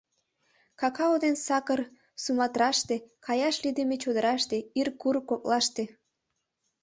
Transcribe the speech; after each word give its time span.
—Какао 0.79 1.15
ден 1.23 1.35
сакыр 1.45 1.79
Суматраште, 2.23 2.95
каяш 3.25 3.55
лийдыме 3.63 3.95
чодыраште, 4.03 4.57
ир 4.79 4.87
курык 5.01 5.25
коклаште... 5.29 5.83